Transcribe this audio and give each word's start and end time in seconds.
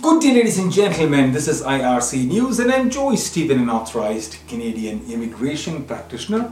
Good 0.00 0.22
day, 0.22 0.32
ladies 0.32 0.58
and 0.58 0.72
gentlemen. 0.72 1.32
This 1.32 1.46
is 1.46 1.60
IRC 1.60 2.26
News, 2.26 2.58
and 2.58 2.72
I'm 2.72 2.88
Joy 2.88 3.14
Stephen, 3.14 3.60
an 3.60 3.68
authorized 3.68 4.38
Canadian 4.48 5.04
immigration 5.06 5.84
practitioner, 5.84 6.50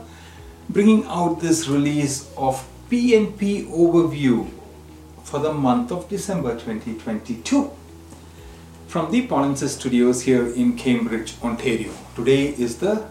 bringing 0.69 1.07
out 1.07 1.41
this 1.41 1.67
release 1.67 2.31
of 2.37 2.63
PNP 2.91 3.65
overview 3.71 4.47
for 5.25 5.41
the 5.41 5.55
month 5.55 5.91
of 5.91 6.07
December 6.11 6.53
2022 6.53 7.71
from 8.89 9.11
the 9.11 9.27
Polinsys 9.27 9.71
Studios 9.71 10.21
here 10.21 10.47
in 10.53 10.77
Cambridge, 10.77 11.33
Ontario. 11.43 11.95
Today 12.15 12.49
is 12.49 12.77
the 12.77 13.07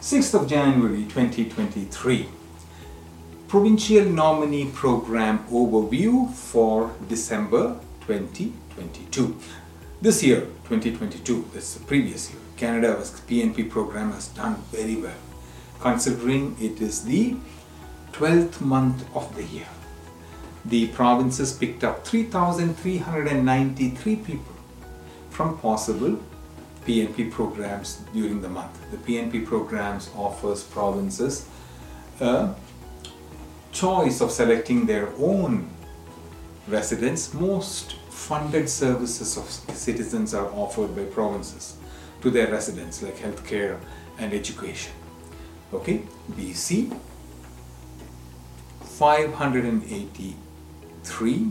6th 0.00 0.40
of 0.40 0.48
January 0.48 1.02
2023. 1.02 2.26
Provincial 3.48 4.06
Nominee 4.06 4.70
Program 4.72 5.44
Overview 5.50 6.32
for 6.32 6.94
December 7.06 7.78
2022. 8.06 9.36
This 10.02 10.22
year, 10.22 10.40
2022, 10.68 11.48
this 11.54 11.78
previous 11.78 12.30
year, 12.30 12.40
Canada's 12.56 13.10
PNP 13.28 13.70
program 13.70 14.10
has 14.12 14.28
done 14.28 14.56
very 14.70 14.96
well, 14.96 15.16
considering 15.80 16.56
it 16.60 16.82
is 16.82 17.04
the 17.04 17.36
12th 18.12 18.60
month 18.60 19.04
of 19.14 19.34
the 19.34 19.44
year. 19.44 19.68
The 20.64 20.88
provinces 20.88 21.52
picked 21.52 21.84
up 21.84 22.04
3,393 22.06 24.16
people 24.16 24.54
from 25.30 25.58
possible 25.58 26.18
PNP 26.86 27.30
programs 27.30 28.02
during 28.12 28.42
the 28.42 28.48
month. 28.48 28.76
The 28.90 28.96
PNP 28.98 29.46
programs 29.46 30.10
offers 30.16 30.64
provinces 30.64 31.46
a 32.20 32.54
choice 33.72 34.20
of 34.20 34.30
selecting 34.30 34.84
their 34.86 35.08
own 35.18 35.70
residents. 36.68 37.32
Most 37.32 37.96
funded 38.14 38.70
services 38.70 39.36
of 39.36 39.50
citizens 39.76 40.32
are 40.34 40.46
offered 40.52 40.94
by 40.96 41.04
provinces 41.04 41.76
to 42.22 42.30
their 42.30 42.50
residents 42.50 43.02
like 43.02 43.16
healthcare 43.16 43.78
and 44.18 44.32
education. 44.32 44.92
Okay, 45.72 46.02
BC 46.32 46.98
583 48.82 51.50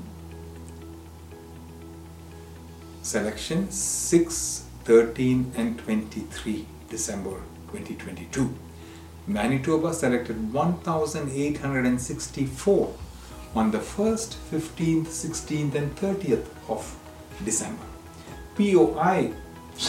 selection 3.01 3.69
6 3.69 4.63
13 4.85 5.51
and 5.57 5.77
23 5.79 6.65
December 6.89 7.41
2022 7.71 8.53
Manitoba 9.27 9.93
selected 9.93 10.53
1864 10.53 12.93
on 13.55 13.71
the 13.71 13.77
1st 13.77 14.35
15th 14.51 15.07
16th 15.07 15.75
and 15.75 15.95
30th 15.95 16.45
of 16.67 16.95
December. 17.45 17.85
POI 18.55 19.31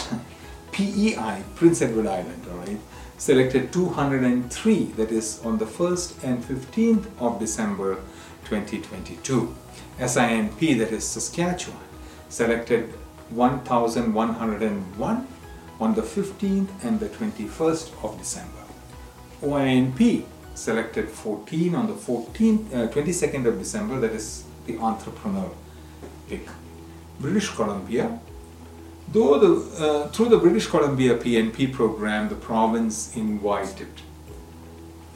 PEI 0.71 1.43
Prince 1.55 1.81
Edward 1.81 2.07
Island 2.07 2.45
all 2.51 2.57
right? 2.59 2.79
Selected 3.17 3.71
203 3.71 4.83
that 4.97 5.11
is 5.11 5.39
on 5.45 5.57
the 5.57 5.65
1st 5.65 6.23
and 6.23 6.43
15th 6.43 7.05
of 7.19 7.39
December 7.39 7.95
2022 8.45 9.55
SINP 9.99 10.77
that 10.77 10.91
is 10.91 11.03
Saskatchewan 11.07 11.79
selected 12.29 12.93
1101 13.29 15.27
on 15.79 15.93
the 15.93 16.01
15th 16.01 16.67
and 16.83 16.99
the 16.99 17.09
21st 17.09 18.03
of 18.03 18.17
December. 18.17 18.51
OINP 19.41 20.25
selected 20.55 21.09
14 21.09 21.75
on 21.75 21.87
the 21.87 21.93
14th 21.93 22.73
uh, 22.73 22.87
22nd 22.87 23.45
of 23.45 23.59
December 23.59 23.99
that 23.99 24.11
is 24.11 24.45
the 24.65 24.77
entrepreneur 24.77 25.49
pick 26.27 26.47
British 27.19 27.49
Columbia 27.49 28.19
Though 29.07 29.37
the, 29.39 29.85
uh, 29.85 30.07
through 30.09 30.29
the 30.29 30.37
British 30.37 30.67
Columbia 30.67 31.15
PNP 31.17 31.71
program, 31.71 32.27
the 32.27 32.35
province 32.35 33.15
invited 33.15 33.87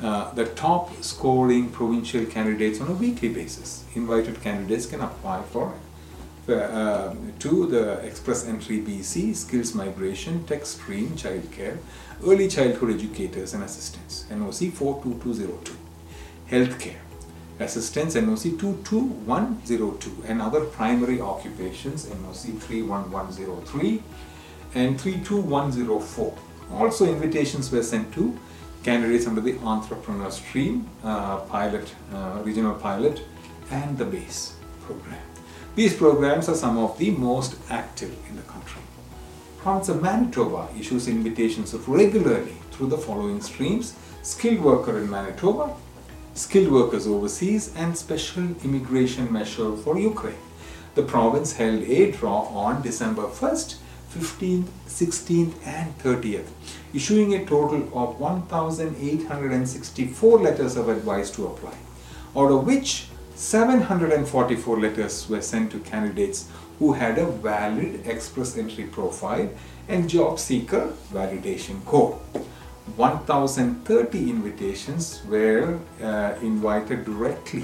uh, 0.01 0.31
the 0.33 0.45
top 0.45 1.03
scoring 1.03 1.69
provincial 1.69 2.25
candidates 2.25 2.79
on 2.79 2.87
a 2.87 2.93
weekly 2.93 3.29
basis. 3.29 3.83
Invited 3.95 4.41
candidates 4.41 4.85
can 4.85 5.01
apply 5.01 5.43
for 5.43 5.73
uh, 6.47 7.13
to 7.39 7.67
the 7.67 7.93
Express 8.05 8.47
Entry 8.47 8.79
BC, 8.79 9.35
Skills 9.35 9.73
Migration, 9.75 10.45
Tech 10.45 10.65
Stream, 10.65 11.09
Childcare, 11.09 11.77
Early 12.23 12.47
Childhood 12.47 12.95
Educators 12.95 13.53
and 13.53 13.63
Assistants, 13.63 14.25
NOC 14.29 14.71
42202, 14.73 15.75
Healthcare, 16.49 16.99
Assistants 17.59 18.15
NOC 18.15 18.57
22102 18.57 20.23
and 20.27 20.41
other 20.41 20.61
primary 20.61 21.19
occupations 21.19 22.05
NOC 22.05 22.57
31103 22.61 24.01
and 24.75 24.99
32104. 24.99 26.37
Also 26.71 27.05
invitations 27.05 27.69
were 27.71 27.83
sent 27.83 28.13
to 28.13 28.37
candidates 28.83 29.27
under 29.27 29.41
the 29.41 29.57
entrepreneur 29.59 30.31
stream, 30.31 30.87
uh, 31.03 31.39
pilot, 31.41 31.93
uh, 32.13 32.39
regional 32.43 32.75
pilot 32.75 33.21
and 33.71 33.97
the 33.97 34.05
base 34.05 34.53
program. 34.85 35.28
These 35.79 35.95
programs 35.95 36.49
are 36.49 36.55
some 36.55 36.77
of 36.77 36.97
the 36.97 37.11
most 37.11 37.55
active 37.69 38.13
in 38.29 38.35
the 38.35 38.41
country. 38.41 38.81
Province 39.59 39.87
of 39.87 40.01
Manitoba 40.01 40.67
issues 40.77 41.07
invitations 41.07 41.73
regularly 41.87 42.57
through 42.71 42.87
the 42.87 42.97
following 42.97 43.39
streams, 43.39 43.93
skilled 44.21 44.59
worker 44.59 44.97
in 44.97 45.09
Manitoba, 45.09 45.73
skilled 46.33 46.69
workers 46.69 47.07
overseas 47.07 47.73
and 47.77 47.97
special 47.97 48.43
immigration 48.65 49.31
measure 49.31 49.73
for 49.77 49.97
Ukraine. 49.97 50.35
The 50.95 51.03
province 51.03 51.53
held 51.53 51.83
a 51.83 52.11
draw 52.11 52.41
on 52.65 52.81
December 52.81 53.29
1st, 53.29 53.77
15th, 54.13 54.67
16th 54.85 55.53
and 55.65 55.97
30th, 55.99 56.49
issuing 56.93 57.35
a 57.35 57.45
total 57.45 57.83
of 57.93 58.19
1,864 58.19 60.39
letters 60.39 60.75
of 60.75 60.89
advice 60.89 61.31
to 61.31 61.47
apply, 61.47 61.77
out 62.35 62.51
of 62.51 62.67
which 62.67 63.07
744 63.39 64.81
letters 64.81 65.29
were 65.29 65.41
sent 65.41 65.71
to 65.71 65.79
candidates 65.79 66.49
who 66.77 66.91
had 66.91 67.17
a 67.17 67.25
valid 67.25 68.05
express 68.05 68.57
entry 68.57 68.83
profile 68.83 69.49
and 69.87 70.09
job 70.09 70.37
seeker 70.37 70.93
validation 71.13 71.83
code. 71.85 72.15
1030 72.97 74.29
invitations 74.29 75.21
were 75.25 75.79
uh, 76.03 76.33
invited 76.41 77.05
directly 77.05 77.63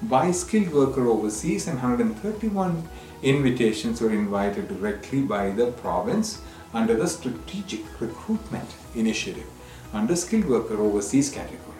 by 0.00 0.30
skilled 0.30 0.72
worker 0.72 1.06
overseas 1.06 1.68
and 1.68 1.76
131 1.76 2.82
invitations 3.22 4.00
were 4.00 4.12
invited 4.12 4.66
directly 4.66 5.20
by 5.20 5.50
the 5.50 5.66
province 5.72 6.40
under 6.72 6.94
the 6.94 7.06
strategic 7.06 7.84
recruitment 8.00 8.70
initiative 8.94 9.46
under 9.92 10.16
skilled 10.16 10.46
worker 10.46 10.80
overseas 10.80 11.28
category. 11.28 11.71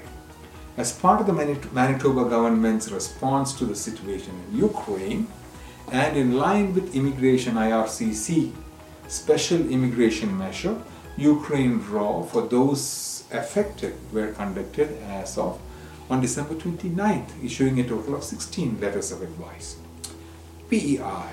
As 0.76 0.92
part 0.92 1.20
of 1.20 1.26
the 1.26 1.32
Manitoba 1.72 2.28
government's 2.28 2.90
response 2.90 3.52
to 3.54 3.66
the 3.66 3.74
situation 3.74 4.32
in 4.48 4.58
Ukraine 4.58 5.26
and 5.90 6.16
in 6.16 6.38
line 6.38 6.72
with 6.74 6.94
immigration 6.94 7.54
IRCC 7.56 8.52
special 9.08 9.60
immigration 9.70 10.36
measure 10.38 10.76
Ukraine 11.18 11.78
draw 11.78 12.22
for 12.22 12.42
those 12.42 13.24
affected 13.30 13.94
were 14.12 14.32
conducted 14.32 14.96
as 15.02 15.36
of 15.36 15.60
on 16.08 16.20
December 16.20 16.54
29th, 16.54 17.44
issuing 17.44 17.78
a 17.80 17.84
total 17.84 18.14
of 18.14 18.24
16 18.24 18.80
letters 18.80 19.12
of 19.12 19.22
advice. 19.22 19.76
PEI, 20.70 21.28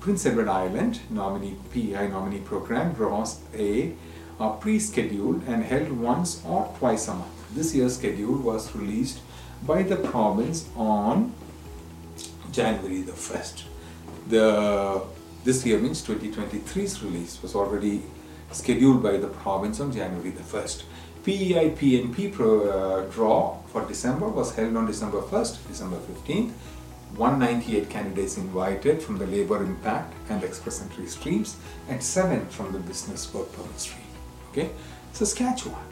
Prince 0.00 0.26
Edward 0.26 0.48
Island 0.48 1.00
nominee 1.10 1.56
PEI 1.72 2.08
nominee 2.08 2.40
program 2.40 2.92
draws 2.92 3.40
a, 3.54 3.92
a 4.38 4.50
pre-scheduled 4.50 5.42
and 5.48 5.64
held 5.64 5.90
once 5.90 6.42
or 6.46 6.72
twice 6.78 7.08
a 7.08 7.14
month. 7.14 7.37
This 7.52 7.74
year's 7.74 7.96
schedule 7.96 8.36
was 8.36 8.74
released 8.74 9.20
by 9.66 9.82
the 9.82 9.96
province 9.96 10.68
on 10.76 11.32
January 12.52 13.02
the 13.02 13.12
1st. 13.12 13.62
The 14.28 15.02
this 15.44 15.64
year 15.64 15.78
means 15.78 16.06
2023's 16.06 17.02
release 17.02 17.40
was 17.42 17.54
already 17.54 18.02
scheduled 18.50 19.02
by 19.02 19.16
the 19.16 19.28
province 19.28 19.80
on 19.80 19.92
January 19.92 20.30
the 20.30 20.42
1st. 20.42 20.82
PEI 21.24 21.70
PNP 21.70 22.32
pro, 22.32 22.68
uh, 22.68 23.10
draw 23.10 23.58
for 23.68 23.86
December 23.86 24.28
was 24.28 24.54
held 24.54 24.76
on 24.76 24.86
December 24.86 25.20
1st, 25.20 25.66
December 25.68 25.98
15th. 25.98 26.52
198 27.16 27.88
candidates 27.88 28.36
invited 28.36 29.02
from 29.02 29.16
the 29.18 29.26
Labour 29.26 29.62
Impact 29.62 30.12
and 30.28 30.44
Express 30.44 30.82
Entry 30.82 31.06
streams 31.06 31.56
and 31.88 32.02
7 32.02 32.46
from 32.46 32.72
the 32.72 32.78
Business 32.78 33.32
Work 33.32 33.50
Permit 33.52 33.80
stream. 33.80 34.04
Okay, 34.50 34.70
Saskatchewan. 35.12 35.87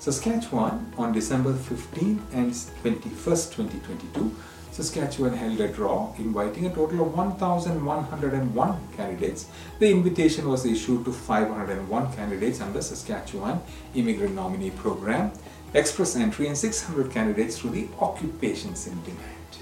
Saskatchewan 0.00 0.92
on 0.96 1.12
December 1.12 1.52
15th 1.52 2.22
and 2.32 2.52
21st, 2.52 3.52
2022 3.54 4.34
Saskatchewan 4.72 5.34
held 5.34 5.60
a 5.60 5.68
draw, 5.68 6.14
inviting 6.16 6.64
a 6.64 6.74
total 6.74 7.02
of 7.02 7.14
1,101 7.14 8.88
candidates. 8.96 9.46
The 9.78 9.90
invitation 9.90 10.48
was 10.48 10.64
issued 10.64 11.04
to 11.04 11.12
501 11.12 12.12
candidates 12.14 12.62
under 12.62 12.80
Saskatchewan 12.80 13.60
Immigrant 13.94 14.34
Nominee 14.34 14.70
Program, 14.70 15.32
Express 15.74 16.16
Entry, 16.16 16.46
and 16.46 16.56
600 16.56 17.10
candidates 17.10 17.58
through 17.58 17.72
the 17.72 17.88
Occupations 18.00 18.86
in 18.86 19.02
Demand. 19.02 19.58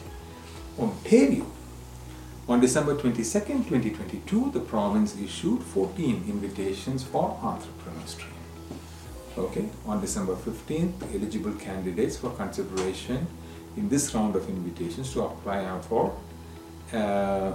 Ontario. 0.79 1.47
On 2.49 2.61
December 2.61 2.95
22nd, 2.95 3.67
2022, 3.67 4.53
the 4.53 4.61
province 4.61 5.19
issued 5.21 5.65
14 5.65 6.27
invitations 6.29 7.03
for 7.03 7.37
entrepreneur 7.43 8.07
stream. 8.07 8.38
Okay, 9.39 9.69
on 9.87 10.01
December 10.01 10.35
15th, 10.35 11.15
eligible 11.15 11.53
candidates 11.53 12.17
for 12.17 12.31
consideration 12.31 13.25
in 13.77 13.89
this 13.89 14.13
round 14.13 14.35
of 14.35 14.49
invitations 14.49 15.13
to 15.13 15.23
apply 15.23 15.65
for 15.83 16.13
uh, 16.93 17.53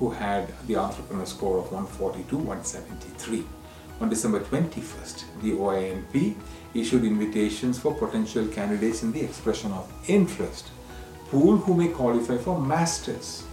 who 0.00 0.10
had 0.10 0.52
the 0.66 0.74
entrepreneur 0.74 1.24
score 1.24 1.58
of 1.58 1.70
142 1.70 2.36
173 2.36 3.44
on 4.00 4.08
december 4.08 4.40
21st 4.40 5.24
the 5.42 5.52
oinp 5.52 6.34
issued 6.74 7.04
invitations 7.04 7.78
for 7.78 7.94
potential 7.94 8.44
candidates 8.48 9.04
in 9.04 9.12
the 9.12 9.20
expression 9.20 9.70
of 9.70 9.88
interest. 10.08 10.70
Pool 11.28 11.56
who 11.56 11.74
may 11.74 11.88
qualify 11.88 12.36
for 12.36 12.60
masters. 12.60 13.44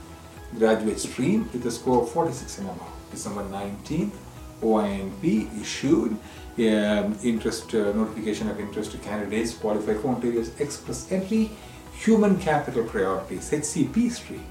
Graduate 0.58 1.00
stream 1.00 1.48
with 1.54 1.64
a 1.68 1.72
score 1.72 2.02
of 2.02 2.10
46 2.10 2.58
and 2.58 2.70
above. 2.70 2.92
December 3.12 3.44
19th 3.44 4.16
oinp 4.62 5.62
issued 5.62 6.18
um, 6.68 7.18
interest 7.24 7.74
uh, 7.74 7.94
notification 7.94 8.50
of 8.50 8.60
interest 8.60 8.92
to 8.92 8.98
candidates 8.98 9.54
qualify 9.54 9.94
for 9.94 10.10
ontario's 10.10 10.60
express 10.60 11.12
entry 11.12 11.52
human 11.94 12.38
capital 12.40 12.84
priorities 12.84 13.52
hcp 13.52 14.12
stream 14.12 14.46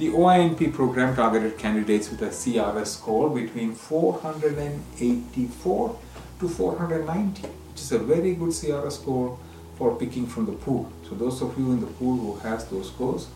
the 0.00 0.08
OINP 0.08 0.72
program 0.72 1.14
targeted 1.14 1.56
candidates 1.58 2.10
with 2.10 2.22
a 2.22 2.28
CRS 2.28 2.86
score 2.86 3.28
between 3.28 3.74
484 3.74 5.98
to 6.38 6.48
490, 6.48 7.42
which 7.42 7.80
is 7.82 7.92
a 7.92 7.98
very 7.98 8.34
good 8.34 8.48
CRS 8.48 8.92
score 8.92 9.38
for 9.76 9.94
picking 9.96 10.26
from 10.26 10.46
the 10.46 10.52
pool. 10.52 10.90
So 11.06 11.14
those 11.14 11.42
of 11.42 11.58
you 11.58 11.72
in 11.72 11.80
the 11.80 11.86
pool 11.86 12.16
who 12.16 12.36
has 12.48 12.64
those 12.66 12.88
scores 12.88 13.28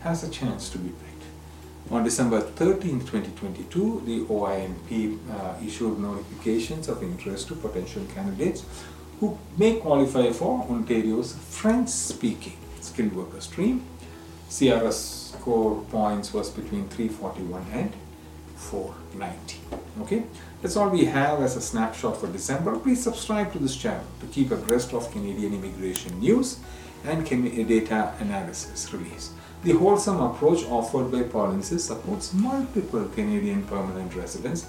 has 0.00 0.24
a 0.24 0.30
chance 0.30 0.68
to 0.70 0.78
be 0.78 0.88
picked. 0.88 1.09
On 1.90 2.04
December 2.04 2.40
13, 2.40 3.00
2022, 3.00 4.02
the 4.06 4.20
OINP 4.32 5.18
uh, 5.30 5.54
issued 5.64 5.98
notifications 5.98 6.88
of 6.88 7.02
interest 7.02 7.48
to 7.48 7.54
potential 7.54 8.02
candidates 8.14 8.64
who 9.18 9.36
may 9.58 9.74
qualify 9.80 10.30
for 10.30 10.64
Ontario's 10.68 11.34
French-speaking 11.34 12.56
skilled 12.80 13.14
worker 13.14 13.40
stream. 13.40 13.84
CRS 14.48 15.32
score 15.32 15.82
points 15.90 16.32
was 16.32 16.50
between 16.50 16.88
341 16.88 17.66
and 17.72 17.92
490 18.56 19.60
okay? 20.02 20.24
That's 20.62 20.76
all 20.76 20.90
we 20.90 21.04
have 21.06 21.40
as 21.40 21.56
a 21.56 21.60
snapshot 21.60 22.18
for 22.18 22.26
december. 22.28 22.78
Please 22.78 23.02
subscribe 23.02 23.52
to 23.52 23.58
this 23.58 23.76
channel 23.76 24.04
to 24.20 24.26
keep 24.26 24.50
abreast 24.50 24.92
of 24.92 25.10
canadian 25.12 25.54
immigration 25.54 26.18
news 26.20 26.60
and 27.04 27.24
data 27.26 28.14
analysis 28.20 28.92
release 28.92 29.30
the 29.62 29.72
wholesome 29.72 30.20
approach 30.20 30.64
offered 30.64 31.12
by 31.12 31.22
Polinsys 31.22 31.80
supports 31.80 32.32
multiple 32.32 33.04
Canadian 33.14 33.62
permanent 33.64 34.14
residence 34.14 34.66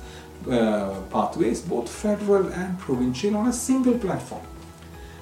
uh, 0.49 1.01
pathways, 1.09 1.61
both 1.61 1.89
federal 1.89 2.47
and 2.47 2.77
provincial, 2.77 3.37
on 3.37 3.47
a 3.47 3.53
single 3.53 3.97
platform. 3.97 4.45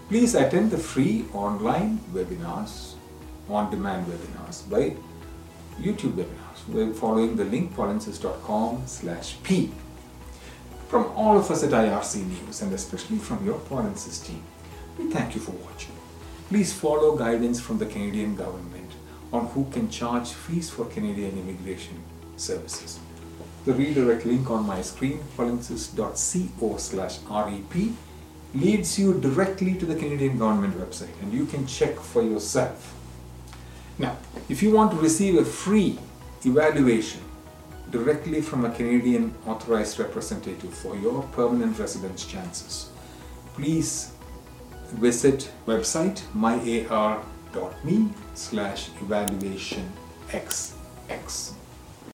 Please 0.08 0.34
attend 0.34 0.72
the 0.72 0.78
free 0.78 1.26
online 1.34 2.00
webinars, 2.14 2.94
on 3.48 3.70
demand 3.70 4.08
webinars 4.08 4.68
by 4.70 4.96
YouTube 5.80 6.14
webinars. 6.14 6.68
We're 6.68 6.94
following 6.94 7.36
the 7.36 7.46
link 7.46 7.76
polinsys.com 7.76 8.84
slash 8.88 9.38
p. 9.44 9.72
From 10.88 11.06
all 11.16 11.38
of 11.38 11.52
us 11.52 11.64
at 11.64 11.70
IRC 11.70 12.26
News 12.26 12.64
and 12.64 12.74
especially 12.74 13.18
from 13.18 13.46
your 13.46 13.60
Polinsys 13.60 14.26
team, 14.26 14.42
we 14.98 15.12
thank 15.12 15.36
you 15.36 15.42
for 15.42 15.52
watching. 15.52 15.94
Please 16.48 16.74
follow 16.74 17.16
guidance 17.16 17.60
from 17.62 17.78
the 17.78 17.86
Canadian 17.86 18.36
government 18.36 18.92
on 19.32 19.48
who 19.48 19.66
can 19.72 19.90
charge 19.90 20.30
fees 20.30 20.70
for 20.70 20.86
Canadian 20.86 21.38
immigration 21.38 22.02
services. 22.38 23.00
The 23.66 23.74
redirect 23.74 24.26
link 24.26 24.50
on 24.50 24.66
my 24.66 24.82
screen, 24.82 25.20
polinsys.co 25.38 26.78
slash 26.78 27.20
rep, 27.30 27.94
leads 28.56 28.98
you 28.98 29.20
directly 29.20 29.76
to 29.76 29.86
the 29.86 29.96
Canadian 29.96 30.40
government 30.40 30.76
website 30.78 31.22
and 31.22 31.32
you 31.32 31.46
can 31.46 31.68
check 31.68 32.00
for 32.00 32.24
yourself 32.24 32.96
now, 34.00 34.16
if 34.48 34.64
you 34.64 34.72
want 34.72 34.92
to 34.92 34.98
receive 34.98 35.38
a 35.38 35.44
free 35.44 36.00
evaluation 36.46 37.20
directly 37.92 38.42
from 38.42 38.64
a 38.64 38.72
Canadian 38.72 39.36
authorized 39.46 40.00
representative 40.00 40.74
for 40.74 40.96
your 40.96 41.24
permanent 41.34 41.78
residence 41.78 42.26
chances, 42.26 42.90
please 43.56 44.14
visit 44.94 45.52
website 45.68 46.22
myar.me 47.54 48.10
slash 48.34 48.90
evaluation 49.02 49.92
xx. 50.32 51.59